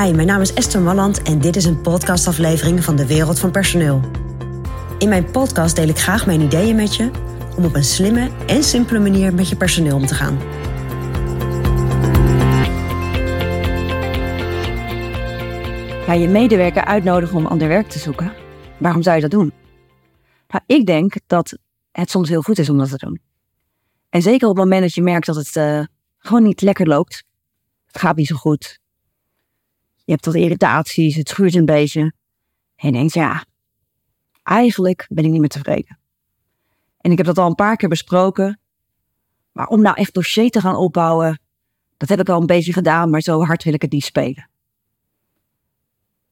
[0.00, 3.50] Hi, mijn naam is Esther Malland en dit is een podcastaflevering van de Wereld van
[3.50, 4.00] Personeel.
[4.98, 7.10] In mijn podcast deel ik graag mijn ideeën met je
[7.56, 10.38] om op een slimme en simpele manier met je personeel om te gaan.
[16.04, 18.32] Ga je medewerker uitnodigen om ander werk te zoeken?
[18.78, 19.52] Waarom zou je dat doen?
[20.48, 21.58] Nou, ik denk dat
[21.92, 23.20] het soms heel goed is om dat te doen.
[24.08, 25.84] En zeker op het moment dat je merkt dat het uh,
[26.18, 27.24] gewoon niet lekker loopt.
[27.86, 28.79] Het gaat niet zo goed.
[30.10, 32.00] Je hebt wat irritaties, het schuurt een beetje.
[32.76, 33.44] En je denkt, ja,
[34.42, 35.98] eigenlijk ben ik niet meer tevreden.
[37.00, 38.60] En ik heb dat al een paar keer besproken.
[39.52, 41.40] Maar om nou echt dossier te gaan opbouwen,
[41.96, 44.50] dat heb ik al een beetje gedaan, maar zo hard wil ik het niet spelen.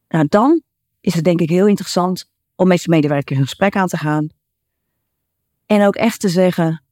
[0.08, 0.62] Nou, dan
[1.00, 4.28] is het denk ik heel interessant om met je medewerker een gesprek aan te gaan.
[5.66, 6.82] En ook echt te zeggen,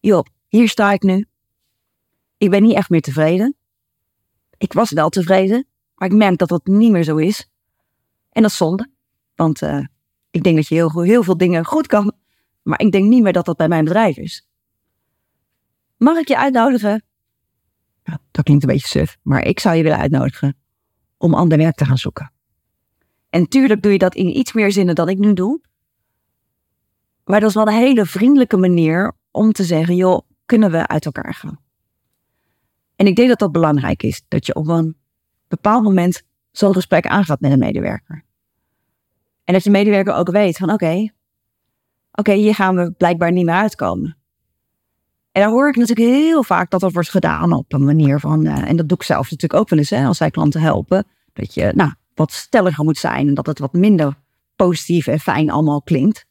[0.00, 1.26] joh, hier sta ik nu.
[2.36, 3.56] Ik ben niet echt meer tevreden.
[4.58, 7.50] Ik was wel tevreden, maar ik merk dat dat niet meer zo is.
[8.30, 8.90] En dat is zonde,
[9.34, 9.84] want uh,
[10.30, 12.12] ik denk dat je heel, veel dingen goed kan,
[12.62, 14.48] maar ik denk niet meer dat dat bij mijn bedrijf is.
[15.96, 17.04] Mag ik je uitnodigen?
[18.30, 20.56] Dat klinkt een beetje suf, maar ik zou je willen uitnodigen
[21.16, 22.32] om ander werk te gaan zoeken.
[23.30, 25.60] En tuurlijk doe je dat in iets meer zinnen dan ik nu doe.
[27.24, 31.04] Maar dat is wel een hele vriendelijke manier om te zeggen, joh, kunnen we uit
[31.04, 31.58] elkaar gaan?
[32.96, 34.96] En ik denk dat dat belangrijk is, dat je op een
[35.48, 38.24] bepaald moment zo'n gesprek aangaat met een medewerker.
[39.44, 41.08] En dat je medewerker ook weet van oké,
[42.12, 44.16] oké, hier gaan we blijkbaar niet meer uitkomen.
[45.32, 48.46] En dan hoor ik natuurlijk heel vaak dat dat wordt gedaan op een manier van,
[48.46, 51.06] uh, en dat doe ik zelf natuurlijk ook wel eens, hè, als wij klanten helpen,
[51.32, 54.14] dat je nou, wat stelliger moet zijn en dat het wat minder
[54.56, 56.26] positief en fijn allemaal klinkt.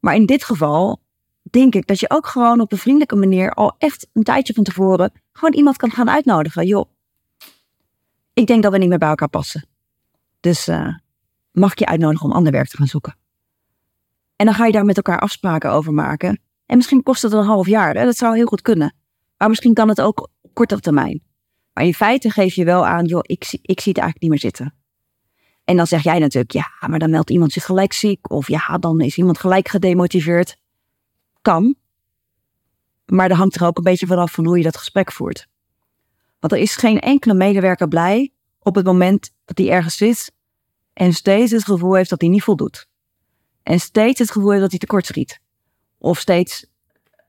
[0.00, 1.02] Maar in dit geval
[1.50, 4.64] denk ik dat je ook gewoon op een vriendelijke manier al echt een tijdje van
[4.64, 6.66] tevoren gewoon iemand kan gaan uitnodigen.
[6.66, 6.86] Joh,
[8.34, 9.66] ik denk dat we niet meer bij elkaar passen.
[10.40, 10.88] Dus uh,
[11.52, 13.16] mag ik je uitnodigen om ander werk te gaan zoeken?
[14.36, 16.40] En dan ga je daar met elkaar afspraken over maken.
[16.66, 17.94] En misschien kost het een half jaar.
[17.94, 18.04] Hè?
[18.04, 18.94] Dat zou heel goed kunnen.
[19.36, 21.22] Maar misschien kan het ook op kortere termijn.
[21.72, 24.38] Maar in feite geef je wel aan, joh, ik, ik zie het eigenlijk niet meer
[24.38, 24.74] zitten.
[25.64, 28.30] En dan zeg jij natuurlijk, ja, maar dan meldt iemand zich gelijk ziek.
[28.30, 30.56] Of ja, dan is iemand gelijk gedemotiveerd.
[31.42, 31.74] Kan.
[33.06, 35.48] Maar dat hangt er ook een beetje vanaf van hoe je dat gesprek voert.
[36.42, 40.32] Want er is geen enkele medewerker blij op het moment dat hij ergens zit
[40.92, 42.88] en steeds het gevoel heeft dat hij niet voldoet.
[43.62, 45.40] En steeds het gevoel heeft dat hij tekort schiet.
[45.98, 46.66] Of steeds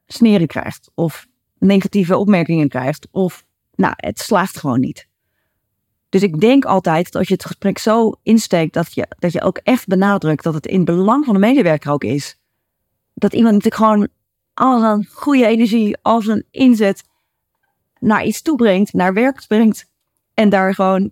[0.06, 0.92] sneren krijgt.
[0.94, 3.08] Of negatieve opmerkingen krijgt.
[3.12, 5.08] Of, nou, het slaagt gewoon niet.
[6.10, 9.42] Dus ik denk altijd dat als je het gesprek zo insteekt, dat je, dat je
[9.42, 12.40] ook echt benadrukt dat het in het belang van de medewerker ook is.
[13.14, 14.08] Dat iemand natuurlijk gewoon
[14.54, 17.04] al zijn goede energie, al zijn inzet
[18.04, 19.86] naar iets toe brengt, naar werk brengt.
[20.34, 21.12] En daar gewoon,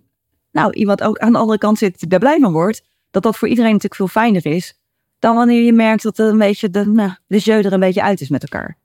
[0.52, 2.84] nou, iemand ook aan de andere kant zit die daar blij van wordt.
[3.10, 4.80] Dat dat voor iedereen natuurlijk veel fijner is
[5.22, 8.20] dan wanneer je merkt dat een beetje de, nou, de jeu er een beetje uit
[8.20, 8.78] is met elkaar.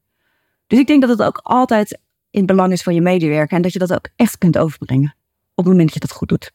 [0.68, 1.92] Dus ik denk dat het ook altijd
[2.30, 5.16] in het belang is van je medewerker en dat je dat ook echt kunt overbrengen
[5.50, 6.52] op het moment dat je dat goed doet.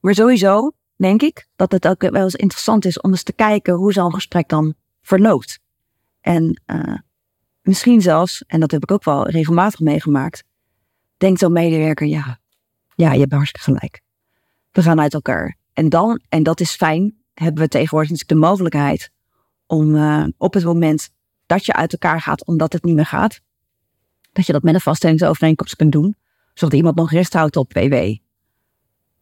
[0.00, 3.74] Maar sowieso denk ik dat het ook wel eens interessant is om eens te kijken
[3.74, 5.60] hoe zo'n gesprek dan verloopt.
[6.20, 6.98] En uh,
[7.62, 10.44] misschien zelfs, en dat heb ik ook wel regelmatig meegemaakt,
[11.16, 12.40] denkt zo'n medewerker, ja,
[12.94, 14.00] ja, je hebt hartstikke gelijk.
[14.72, 15.56] We gaan uit elkaar.
[15.72, 19.10] En dan, en dat is fijn, hebben we tegenwoordig natuurlijk de mogelijkheid
[19.66, 21.10] om uh, op het moment
[21.46, 23.40] dat je uit elkaar gaat omdat het niet meer gaat,
[24.32, 26.16] dat je dat met een vaststellingsovereenkomst kunt doen,
[26.54, 28.16] zodat iemand nog rest houdt op WW.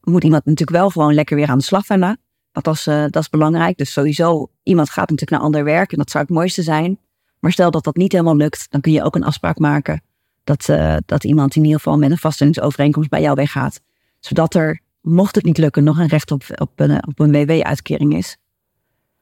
[0.00, 2.16] Moet iemand natuurlijk wel gewoon lekker weer aan de slag daarna.
[2.52, 3.76] Want dat is, uh, dat is belangrijk.
[3.76, 6.98] Dus sowieso, iemand gaat natuurlijk naar ander werk en dat zou het mooiste zijn.
[7.40, 10.02] Maar stel dat dat niet helemaal lukt, dan kun je ook een afspraak maken
[10.48, 13.80] dat, uh, dat iemand in ieder geval met een vaststellingsovereenkomst bij jou weggaat.
[14.20, 18.16] Zodat er mocht het niet lukken, nog een recht op, op een, op een WW-uitkering
[18.16, 18.36] is.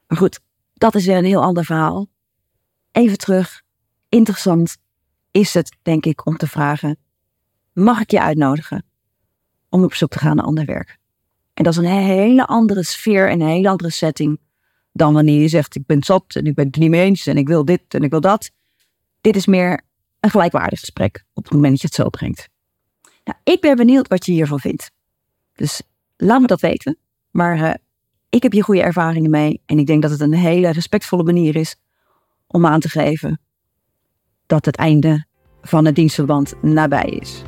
[0.06, 0.40] Maar goed,
[0.74, 2.06] dat is weer een heel ander verhaal.
[2.92, 3.62] Even terug.
[4.08, 4.76] Interessant
[5.30, 6.96] is het, denk ik, om te vragen:
[7.72, 8.84] mag ik je uitnodigen
[9.68, 10.98] om op zoek te gaan naar ander werk?
[11.54, 14.40] En dat is een hele andere sfeer en een hele andere setting
[14.96, 17.36] dan wanneer je zegt: ik ben zat en ik ben het niet mee eens en
[17.36, 18.50] ik wil dit en ik wil dat.
[19.20, 19.80] Dit is meer
[20.20, 22.48] een gelijkwaardig gesprek op het moment dat je het zo brengt.
[23.24, 24.90] Nou, ik ben benieuwd wat je hiervan vindt.
[25.52, 25.82] Dus
[26.16, 26.98] laat me dat weten.
[27.30, 27.74] Maar uh,
[28.28, 29.62] ik heb hier goede ervaringen mee.
[29.66, 31.76] En ik denk dat het een hele respectvolle manier is
[32.46, 33.40] om aan te geven
[34.46, 35.26] dat het einde
[35.62, 37.42] van het dienstverband nabij is.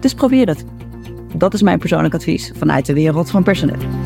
[0.00, 0.64] Dus probeer het.
[1.34, 4.05] Dat is mijn persoonlijk advies vanuit de wereld van personeel.